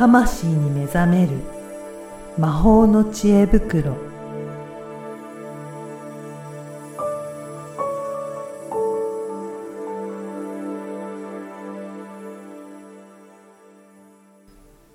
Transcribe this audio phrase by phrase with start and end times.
[0.00, 1.32] 魂に目覚める
[2.38, 3.98] 魔法の知恵袋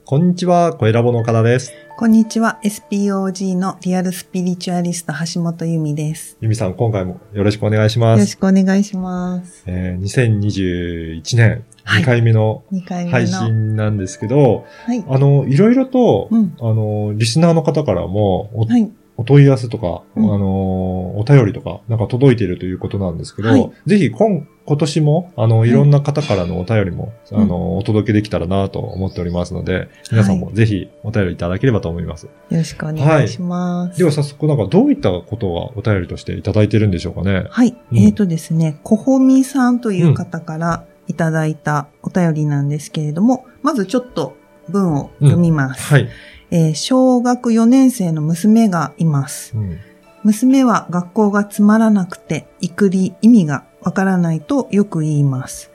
[0.05, 1.72] こんにちは、声ラボの岡田です。
[1.98, 2.60] こんにちは。
[2.64, 6.36] SPOG のリアルスピリチュアリスト橋本由美です。
[6.42, 8.20] ゆみさん、今回もよろしくお願いします。
[8.20, 9.64] よろしくお願いします。
[9.67, 13.12] えー、2021年はい2回目の2回目の。
[13.12, 15.03] 配信なんですけど、はい。
[15.07, 16.55] あの、いろいろと、うん。
[16.59, 18.91] あの、リスナーの方からもお、はい。
[19.17, 32.25] お問い合わせとか、うんあの、お便りとか、なんか届いているということなんですけど、はいぜひ今、今年も、あの、いいろんな方からのお便りも、うんあの、お届けできたらなと思っておりますので、皆さんもぜひお便りいただければと思います。
[32.25, 33.99] よろしくお願いします。
[33.99, 37.45] では早速、なんかどういったことがお便りとしていただいてるんでしょうかね。
[37.49, 37.75] はい。
[37.91, 44.36] うんえーとですね、こほみさんという方からいただいたお便りなんですけれども、まずちょっと
[44.70, 45.84] 文を読みます。
[45.94, 46.09] はい。
[46.52, 49.53] えー小学4年生の娘がいます。
[49.56, 49.78] うん
[50.23, 55.70] 娘は学校がつまらなくて、いくり意味がわからないとよく言います。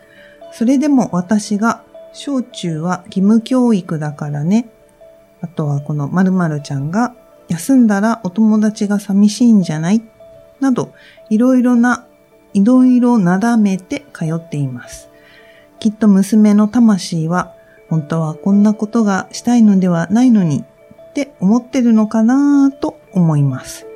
[0.51, 4.69] それでも私が、小中は義務教育だからね。
[5.41, 7.15] あとはこの〇〇ちゃんが、
[7.47, 10.03] 休んだらお友達が寂しいんじゃない？
[10.59, 10.95] など、
[11.29, 12.09] いろいろな、
[12.53, 15.10] いろいろなだめて通っています。
[15.81, 17.55] きっと娘の魂は、
[17.89, 20.63] 本当はこんなことがしたいのではないのに、
[21.11, 23.87] って思ってるのかなと思います。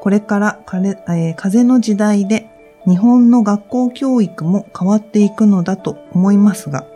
[0.00, 2.48] これから風,、えー風の時代で
[2.86, 6.86] 日本の学校教育も変わっていくのだと思いますが、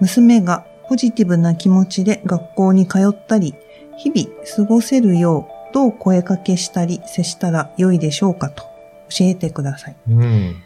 [0.00, 3.54] 娘がポジティブな気持ちで学校に通ったり、
[3.96, 8.64] 日々過ごせるようどう声かけしたり接したら良いでしょうかと
[9.10, 9.96] 教えてください。
[10.08, 10.56] うん。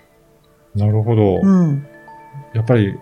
[0.74, 1.40] なるほど。
[1.42, 1.86] うん。
[2.54, 2.98] やっぱり、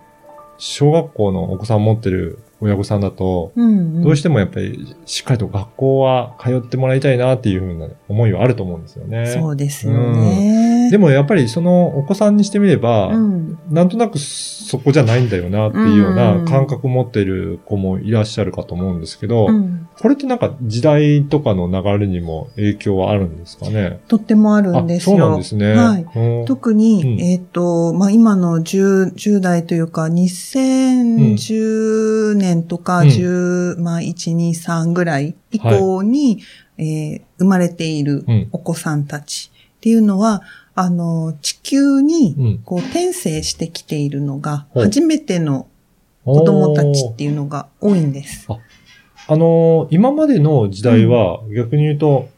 [0.59, 9.27] 小学校のお子さん持ってる親御さんだと、うん、どうしてもやっぱりしっかりと学校は通ってもらいたいなっていうふうな思いはあると思うんですよね。
[9.27, 10.74] そうですよね。
[10.95, 23.99] でもやっぱりそのお子さんにしてみれば、うん、なんとなくそこじゃないんだよなっていうような感覚を持っている子もいらっしゃるかと思うんですけど、うん、これってなんか時代とかの流れにも影響はあるんですかね？
[24.07, 25.17] とってもあるんですよ。
[25.17, 25.73] あそうなんですね。
[25.73, 26.07] はい。
[26.15, 26.47] うん。
[26.47, 27.21] 特に、うん。
[27.21, 33.09] えっ、と、まあ、今の 10, 10代というか、2010年とか、うん。
[33.09, 36.41] 10、まあ、1、2、3ぐらい以降に、
[36.79, 38.49] えー生まれているうん。
[38.53, 40.43] お子さんたちっていうのは、
[40.75, 42.59] あの、地球に、うん。
[42.65, 45.69] こう、転生してきているのが、初めての
[46.25, 48.47] 子供たちっていうのが多いんです。
[48.49, 48.59] あ。
[49.37, 52.29] のー今までの時代は、逆に言うと、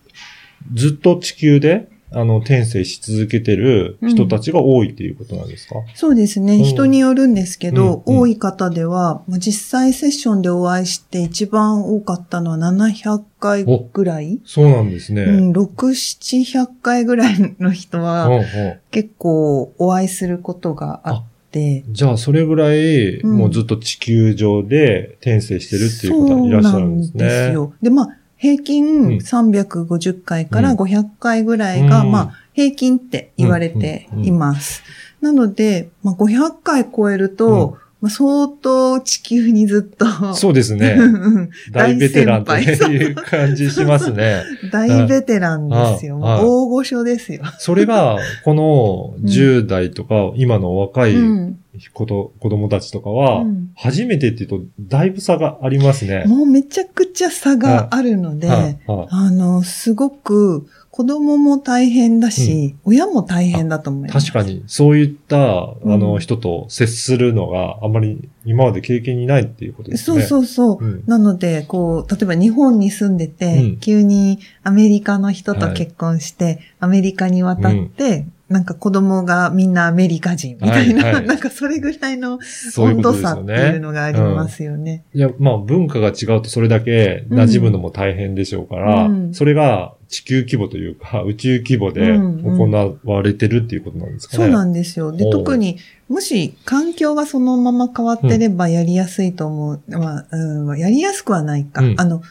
[0.74, 6.56] ずっと地球で、あの、転生し続けてる人たちが多いっていうことなんですか、そうですね。
[6.56, 15.22] うん人によるんですけど、うんうん多い方では、まあ実際セッションでお会いして一番多かったのは700回ぐらいそうなんですね。
[15.22, 18.44] うん、6、700回ぐらいの人うんはうん
[18.90, 27.18] 結構お会いすることがあって、じゃあ、それぐらい、うんもうずっと地球上で転生してるっていう方がいらっしゃるんですね。
[27.18, 27.74] そうなんですよ。
[27.82, 29.16] で、まあ、平均うん。
[29.16, 30.76] 350回からうん。
[30.78, 32.10] 500回ぐらいが、うん。
[32.12, 34.82] まあ、平均って言われています。
[35.20, 40.97] なので、まあ、500回超えると、まあ、相当地球にずっと、そうですね。
[41.00, 44.42] うん大ベテランという感じしますね。
[44.70, 46.18] 大ベテランですよ。
[46.20, 47.42] 大御所ですよ。
[47.58, 51.58] それが、この10代とか、今の若いうん
[51.92, 53.70] こと、子供たちとかは、うん。
[53.76, 56.25] 初めてっていうと、だいぶ差がありますね。
[56.26, 58.81] もうめちゃくちゃ差があるので、はい。
[58.87, 59.06] はい。
[59.10, 60.66] あの、すごく
[60.97, 64.32] 子供も大変だし、親も大変だと思います。
[64.32, 70.25] 確かに、そういった、あの、うん人と接するのがあまり今まで経験にないっていうことですそうね。
[70.25, 70.84] そうそう。
[70.84, 71.04] うん。
[71.06, 73.76] なので、こう、例えば日本に住んでて、うん。
[73.76, 82.39] 急にアメリカの人と結婚して、アメリカに渡って、なんか子供がみんなアメリカ人みたいな、はいはい なんかそれぐらいの
[82.78, 83.78] 温度差っていうね。
[83.81, 85.04] のがありますよね。
[85.13, 94.45] いや、まあ文化が違うとそれだけ馴染むのも大変でしょうから、うんそれが地球規模というか 宇宙規模でうんうん行われてるっていうことなんですかね。
[94.45, 95.10] そうなんですよ。
[95.10, 95.78] で、特に、
[96.09, 99.81] もし環境がそのまま変わってればやりやすいと思う。
[99.89, 101.83] まあ、うん、やりやすくはないか。
[101.83, 102.22] うんあの、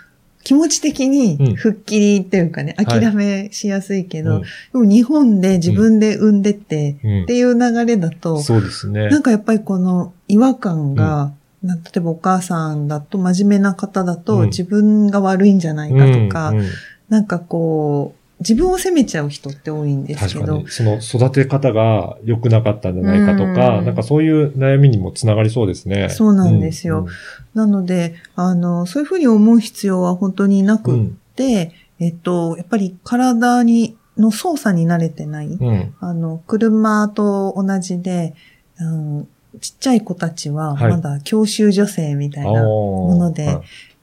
[0.45, 1.12] 気持ち的うん。
[1.12, 2.86] に吹っ切りっていうかね、はい。
[2.86, 4.42] 諦めしやすいけど、うん。
[4.42, 7.24] でも日本で自分で産んでって、うん。
[7.24, 9.09] っていう流れだと、そうですね。
[9.09, 11.33] なんかやっぱりこの違和感が、
[11.63, 14.45] な例えばお母さんだと真面目な方だと、うん。
[14.50, 16.65] 自分が悪いんじゃないかとか、うんうん。
[17.09, 20.84] なんかこう、自分を責めちゃう人って多いんですけど確かに、、そ
[21.18, 26.10] の育て方が良くなかったんじゃないかとか、うんなんかそういう悩みにもつながりそうですね。
[26.10, 27.08] そうなんですよ
[27.54, 30.80] なので、あの、そういうふうに思う必要は本当になうん。
[30.80, 35.48] くって、えっと、やっぱり体に、の操作に慣れてない。
[35.48, 35.68] うん。
[35.68, 35.96] うん。
[36.00, 38.34] あの、車と同じで、
[38.80, 39.28] うん、
[39.62, 43.58] ちっちゃい子たちははいまだ教習女性みたいな、もので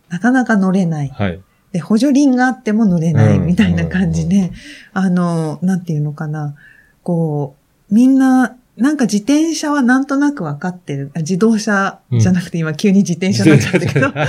[0.08, 1.08] なかなか乗れない。
[1.08, 1.40] はい。
[1.72, 4.52] で、補助輪があっても乗れないうんみたいな感じで、
[4.92, 6.54] あの、なんていうのかな、
[7.02, 7.56] こ
[7.90, 11.10] う、みんな、なんか自転車はなんとなくわかってる。
[11.14, 14.28] あ自動車じゃなくて今急に自転車になっちゃったけど、 はい。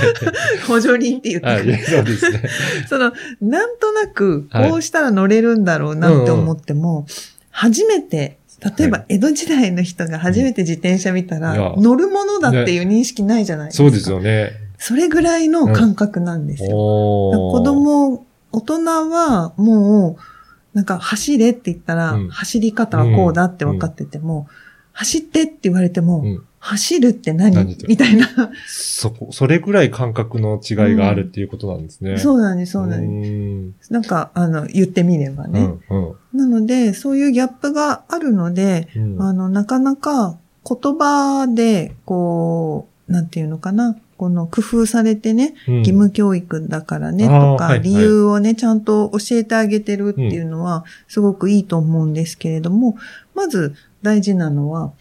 [0.66, 1.62] 補助輪って言ってはい。
[1.62, 1.78] くる。
[1.78, 2.42] そうですね。
[2.88, 7.06] その、なんとなく、はいこうしたら乗れるんだろうなって思っても、
[7.50, 8.38] 初めて、
[8.78, 13.84] 例えば江戸時代の人が初めて自転車見たら、乗るものだっていう認識ないじゃないですか。
[13.84, 14.52] そうですよね。
[14.86, 16.68] それぐらいの感覚なんですよ。
[16.68, 24.46] 子供、大人はもう、なんか走れって言ったら、うん走り方はこうだって分かってても、
[24.92, 26.46] 走ってって言われても、うん。
[26.58, 27.78] 走るって何？
[27.88, 28.28] みたいな。
[28.66, 32.16] そこ、それぐらい感覚の違いがあるっていうことなんですね。
[32.20, 33.30] そうなんです、そうなんです。
[33.30, 33.92] です。
[33.92, 35.70] なんか、あの、言ってみればね。
[35.88, 36.08] うん。
[36.08, 36.38] うん。
[36.38, 40.36] なので、そういうギャップがあるので、うんあの、なかなか
[40.66, 52.96] 言葉で、こう、なんていうのかな、この工夫されてね、うん義務教育だからね、とか、理由をね、ちゃんと教えてあげてるっていうのは、すごくいいと思うんですけれども、
[53.34, 54.92] まず大事なのは、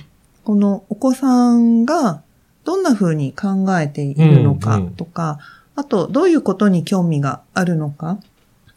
[0.44, 2.22] このお子さんが
[2.66, 5.40] どんな風に考えているのかとか、
[5.78, 8.20] あと、どういうことに興味があるのか、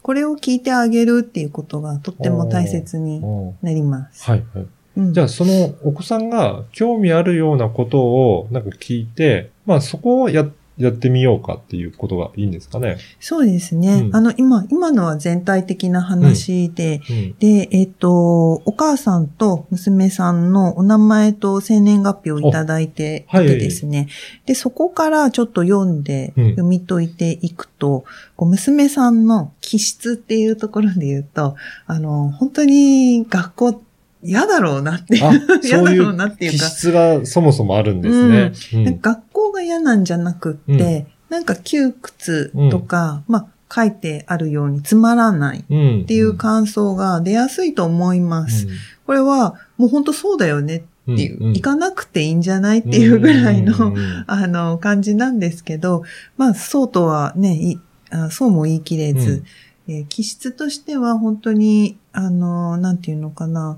[0.01, 4.23] これを聞いてあげるっていうことがとっても大切にうんなります。
[4.23, 4.45] はい。
[4.53, 4.67] はい。
[4.97, 10.47] うんじゃあ、そのお子さんが興味あるようなことをなんか聞いて、まあそこをや、
[10.77, 12.97] やってみようかっていうことがいいんですかね？
[13.19, 13.93] そうですね。
[13.95, 17.35] うんあの、今、今のは全体的な話で、うん。
[17.39, 24.07] で、えっ、と、お母さんと娘さんのお名前と生年月日をいただいていてですね。
[24.45, 28.05] で、そこからちょっと読んで、うん読み解いていくと、
[28.35, 31.55] こう娘さんの気質っていうところで言うと、
[31.87, 33.81] あの、本当に学校
[34.23, 35.31] 嫌だろうなってあ、
[35.63, 38.97] 嫌だろうなっていうか、気質がそもそもあるんですね。
[39.01, 46.01] 学校が嫌なんじゃなくって、なんか窮屈とか、まあ、書いてあるようにつまらないうん。
[46.03, 48.67] っていう感想が出やすいと思います。
[49.05, 51.53] これはもう本当そうだよねうんっていう、ん。
[51.53, 53.93] 行かなくていいんじゃないっていうぐらいの、
[54.27, 56.03] あの、感じなんですけど、
[56.37, 57.79] まあ、そうとはね、い
[58.09, 59.43] あそうも言い切れず、
[59.89, 63.77] えー気質としては本当に、あの、なんていうのかな、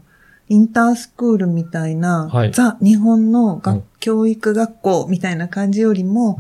[0.50, 6.38] インタースクールみたいな、はいザ・日本の学、うん教育学校みたいな感じよりも、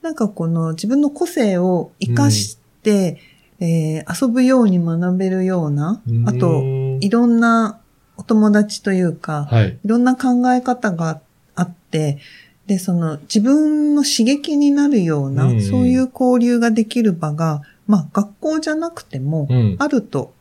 [0.00, 3.18] なんかこの自分の個性を活かして、
[3.60, 7.80] えー遊ぶように学べるような、あと、うんいろんな
[8.16, 9.78] お友達というか、はい。
[9.84, 11.20] いろんな考え方が
[11.54, 12.18] あって、
[12.66, 19.76] で、その自分の刺激になるような、うんうんそういう交流ができる場が、まあ学校じゃなくてもうん。
[19.78, 20.32] あると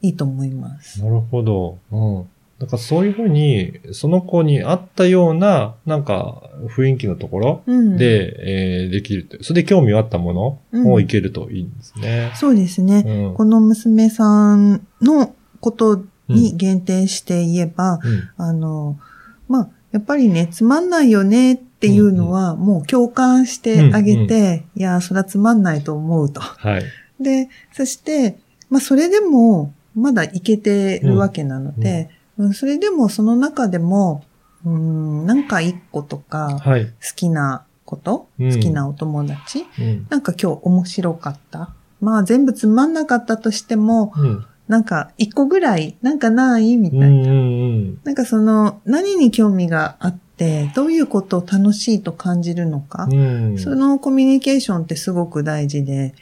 [0.00, 1.02] いいと思います。
[1.02, 1.78] なるほど。
[1.92, 2.28] うん。
[2.64, 9.44] なんかそういうふうに、その子に合ったような、なんか雰囲気のところうん、で、えーできると。
[9.44, 12.32] それで興味があったものをいけるといいんですね。
[12.36, 13.04] そうですね。
[13.06, 13.34] うん。
[13.34, 18.98] この娘さんのことに限定して言えば、うんあの、
[19.46, 26.40] まあ、やっぱりね、つまんないよねっていうのは、もう共感してあげて、いや、それはつまんないと思うと。
[26.40, 26.82] はい。
[27.20, 28.38] で、そして、
[28.70, 32.23] まあ、それでも、まだいけてるわけなので、うん
[32.54, 34.24] それでもその中でも、
[34.64, 36.92] うん、なんか一個とか、好はい。
[37.16, 40.06] きなこと、うん好きなお友達、うん。
[40.08, 41.74] なんか今日面白かった？
[42.00, 44.44] まあ全部つまんなかったとしても、うん。
[44.66, 47.06] なんか一個ぐらい、なんかないみたいな。
[47.06, 48.00] うんうんうん。
[48.04, 53.58] なんかその、何に興味があって、どういうことを楽しいと感じるのか、うん。
[53.58, 56.14] そのコミュニケーションってすごく大事で、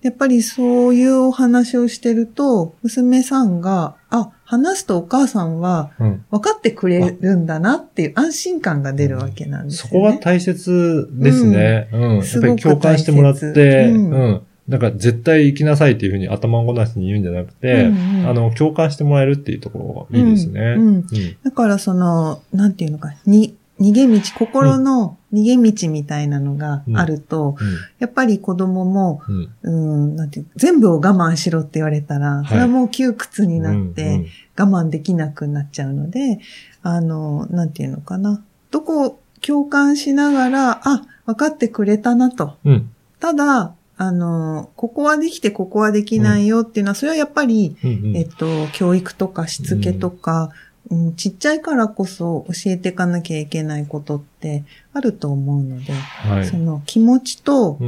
[0.00, 6.24] やっぱりそういうお話をしてると、娘さんが、あ、話すとお母さんはうん。
[6.32, 10.10] 分かってくれるんだなっていう安心感が出るわけなんですそよね。
[10.10, 11.88] こは大切ですね。
[11.92, 12.16] うん。
[12.16, 14.42] やっぱり共感してもらって、ううんん。
[14.66, 20.60] なんか絶対行きなさいっていうふうに頭ごなしに言うんじゃなくて、うんうんあの、共感してもらえるっていうところがいいですね。
[20.60, 21.04] うんうんうん
[21.44, 27.56] だからその、なんていうのか、に、逃げ道、心の逃げ道みたいなのがあると、
[27.98, 29.50] やっぱり子供も、うん。
[29.62, 30.04] うん。
[30.04, 34.26] うん、なんて全部を我慢しろって言われたら、いそれはもう窮屈になって、うん
[34.60, 36.38] 我慢できなくなっちゃうので、
[36.82, 38.42] あの、なんていうのかな。
[38.70, 42.56] どこを共感しながら、あ、分かってくれたなと。
[42.64, 42.90] うん。
[43.20, 50.50] ただ、あの、ここはできてここはできないよっていうのは、それはやっぱり、うんうんえっと、教育とかしつけとか、
[50.90, 56.46] うんちっちゃいからこそ教えていかなきゃいけないことってあると思うので、はい。
[56.46, 57.78] その気持ちと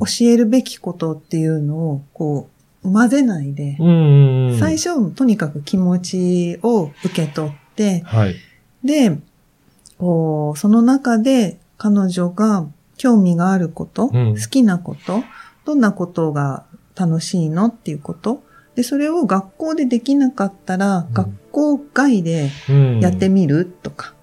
[0.00, 2.48] 教えるべきことっていうのを、こ
[2.84, 8.34] う、混ぜないで、うんうんうん最初、とにかく気持ちを受け取って、はい。
[8.82, 9.16] で、
[9.98, 15.22] こう、その中で彼女が興味があること、うん好きなこと、
[15.64, 16.64] どんなことが
[16.96, 18.42] 楽しいのっていうこと。
[18.78, 24.14] で、それを学校でできなかったら、うん学校外でうんやってみるとか、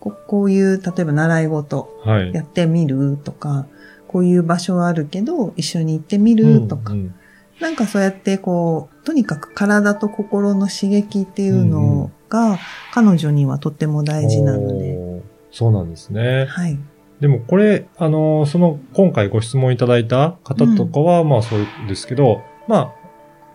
[0.00, 2.32] ここういう、例えば習い事はい。
[2.32, 3.66] やってみるとか、
[4.06, 7.14] こういう場所はあるけど、一緒に行ってみるとか、うんうん
[7.60, 12.56] なんかそうやってこう、とにかく体と心の刺激っていうのが、
[12.94, 14.94] 彼女にはとっても大事なので。
[14.96, 16.46] おーそうなんですね。
[16.48, 16.78] はい。
[17.20, 22.97] でもこれ、あのーその、今回ご質問いただいた方とかは、まあそうですけど、まあ、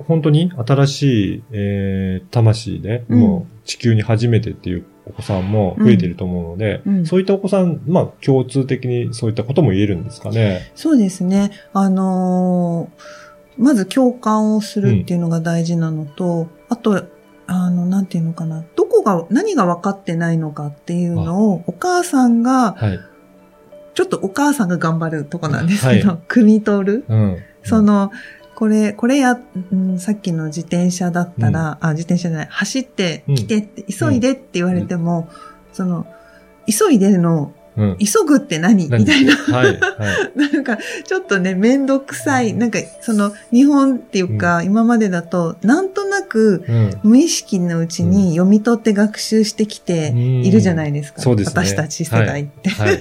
[0.07, 10.71] 本当に新しい、えー、魂で、うんもう地球に初めてっていうお子さんも増えていると思うので、うんそういったお子さん、まあ共通的にそういったことも言えるんですかね。
[10.75, 11.51] そうですね。
[11.73, 13.23] あのー
[13.57, 17.05] まず共感をするっていうのが大事なのと、あと、
[17.45, 18.63] あの、なんていうのかな。
[18.75, 22.99] どこが、何が分かってないのかっていうのを、お母さんが、はい。
[23.93, 27.05] ちょっとお母さんが頑張るとこなんですけど、は汲み取る。
[27.07, 27.37] うん。
[27.63, 28.11] その、
[28.55, 29.39] これ、これや、
[29.71, 35.29] うんさっきの自転車だったら、あ、自転車じゃない、走って来てって、急いでって言われても、
[35.71, 36.05] その、
[36.67, 37.97] 急いでの、うん。
[37.97, 38.89] 急ぐって何？
[38.89, 39.03] 何？
[39.03, 39.35] みたいな。
[39.35, 39.65] はい。
[39.67, 39.77] はい。
[40.53, 42.53] なんか、ちょっとね、めんどくさい。
[42.53, 46.91] なんか、その、日本っていうか、今までだと、なんとなく、うん。
[47.03, 51.21] 無意識のうちに読み取って学習してきているじゃないですか。
[51.21, 52.69] そうですね私たち世代って。
[52.69, 52.89] はい。
[52.89, 52.99] はい。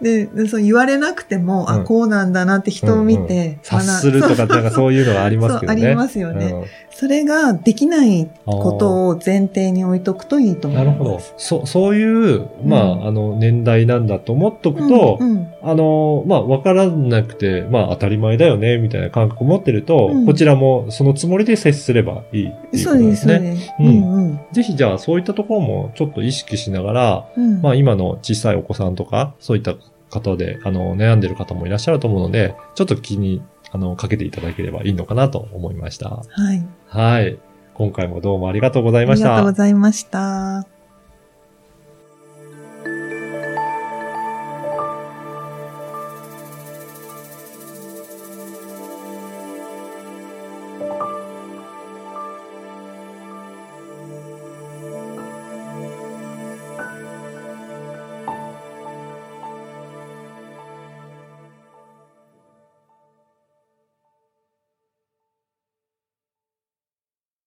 [0.02, 5.80] ででそう言われなくても、あ、うんこうなんだなって人を見て、察するとか、なんかそういうのがありますけどね。
[5.80, 6.64] そうありますよねうん
[6.94, 10.86] それができないことを前提に置いとくといいと思います。
[10.86, 11.20] なるほど。
[11.36, 23.50] そ、そういう、まあ、うんあの、年代なんだと思っとくと、うんうんあの、まあ、わからなくて、まあ、当たり前だよね、みたいな感覚を持ってると、うんこちらもそのつもりで接すればいいっていうことでそうですす、そうね。
[23.52, 23.72] です。
[23.78, 29.74] ううんんうんぜひじゃあ、そういったところもちょっと意識しながら、うんまあ、今の小さいお子さんとか、そういった
[30.10, 33.40] 方で、あの、悩んでる方もいらっしゃると思うので、ちょっと気に、
[33.70, 36.08] あの、かけていただければいいのかなと思いました。
[36.08, 36.62] はい。
[36.88, 37.38] はい。
[37.74, 39.56] 今回もどうもありがとうございましたありがとうご。
[39.56, 40.71] ざいました。